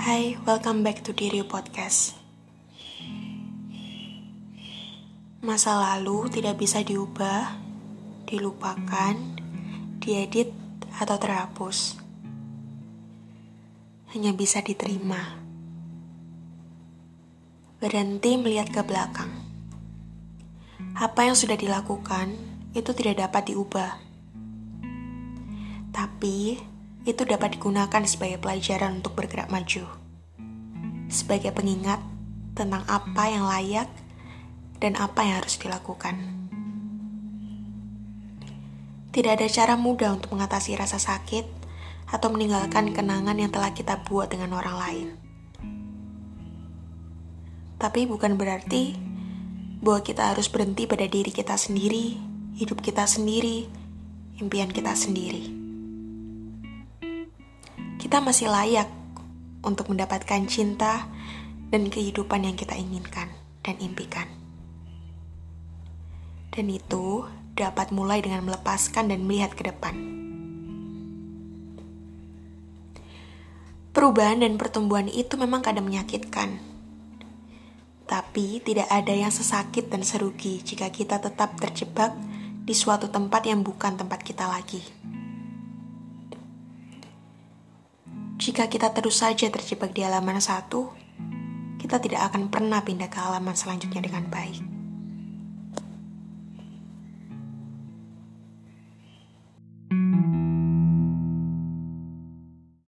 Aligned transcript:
Hai, 0.00 0.32
welcome 0.48 0.80
back 0.80 1.04
to 1.04 1.12
Diri 1.12 1.44
Podcast. 1.44 2.16
Masa 5.44 5.76
lalu 5.76 6.24
tidak 6.32 6.56
bisa 6.56 6.80
diubah, 6.80 7.60
dilupakan, 8.24 9.12
diedit, 10.00 10.56
atau 10.96 11.20
terhapus. 11.20 12.00
Hanya 14.16 14.32
bisa 14.32 14.64
diterima. 14.64 15.36
Berhenti 17.76 18.40
melihat 18.40 18.72
ke 18.72 18.80
belakang. 18.80 19.28
Apa 20.96 21.28
yang 21.28 21.36
sudah 21.36 21.60
dilakukan 21.60 22.40
itu 22.72 22.96
tidak 22.96 23.28
dapat 23.28 23.52
diubah. 23.52 24.00
Tapi 25.92 26.56
itu 27.08 27.24
dapat 27.24 27.56
digunakan 27.56 28.02
sebagai 28.04 28.36
pelajaran 28.36 29.00
untuk 29.00 29.16
bergerak 29.16 29.48
maju, 29.48 29.88
sebagai 31.08 31.48
pengingat 31.56 32.00
tentang 32.52 32.84
apa 32.84 33.24
yang 33.32 33.48
layak 33.48 33.88
dan 34.84 35.00
apa 35.00 35.24
yang 35.24 35.40
harus 35.40 35.56
dilakukan. 35.56 36.20
Tidak 39.10 39.32
ada 39.32 39.48
cara 39.48 39.74
mudah 39.80 40.12
untuk 40.14 40.36
mengatasi 40.36 40.76
rasa 40.76 41.00
sakit 41.00 41.48
atau 42.12 42.28
meninggalkan 42.30 42.92
kenangan 42.92 43.34
yang 43.34 43.50
telah 43.50 43.72
kita 43.72 44.04
buat 44.04 44.28
dengan 44.28 44.54
orang 44.54 44.76
lain. 44.76 45.08
Tapi 47.80 48.04
bukan 48.04 48.36
berarti 48.36 48.92
bahwa 49.80 50.04
kita 50.04 50.36
harus 50.36 50.52
berhenti 50.52 50.84
pada 50.84 51.08
diri 51.08 51.32
kita 51.32 51.56
sendiri, 51.56 52.20
hidup 52.60 52.84
kita 52.84 53.08
sendiri, 53.08 53.64
impian 54.36 54.68
kita 54.68 54.92
sendiri 54.92 55.59
kita 58.10 58.26
masih 58.26 58.50
layak 58.50 58.90
untuk 59.62 59.86
mendapatkan 59.86 60.42
cinta 60.50 61.06
dan 61.70 61.86
kehidupan 61.86 62.42
yang 62.42 62.58
kita 62.58 62.74
inginkan 62.74 63.30
dan 63.62 63.78
impikan. 63.78 64.26
Dan 66.50 66.74
itu 66.74 67.22
dapat 67.54 67.94
mulai 67.94 68.18
dengan 68.18 68.42
melepaskan 68.42 69.14
dan 69.14 69.22
melihat 69.22 69.54
ke 69.54 69.62
depan. 69.62 69.94
Perubahan 73.94 74.42
dan 74.42 74.58
pertumbuhan 74.58 75.06
itu 75.06 75.38
memang 75.38 75.62
kadang 75.62 75.86
menyakitkan. 75.86 76.58
Tapi 78.10 78.58
tidak 78.58 78.90
ada 78.90 79.14
yang 79.14 79.30
sesakit 79.30 79.86
dan 79.86 80.02
serugi 80.02 80.58
jika 80.66 80.90
kita 80.90 81.22
tetap 81.22 81.54
terjebak 81.62 82.10
di 82.66 82.74
suatu 82.74 83.06
tempat 83.06 83.46
yang 83.46 83.62
bukan 83.62 83.94
tempat 83.94 84.26
kita 84.26 84.50
lagi. 84.50 84.82
Jika 88.50 88.66
kita 88.66 88.90
terus 88.90 89.22
saja 89.22 89.46
terjebak 89.46 89.94
di 89.94 90.02
halaman 90.02 90.42
satu, 90.42 90.90
kita 91.78 92.02
tidak 92.02 92.34
akan 92.34 92.50
pernah 92.50 92.82
pindah 92.82 93.06
ke 93.06 93.14
halaman 93.14 93.54
selanjutnya 93.54 94.02
dengan 94.02 94.26
baik. 94.26 94.79